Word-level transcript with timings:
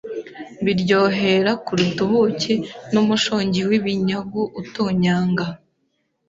biryohera 0.65 1.51
kuruta 1.65 1.99
ubuki 2.07 2.53
n’umushongi 2.91 3.59
w’ibinyagu 3.69 4.41
utonyanga 4.61 5.45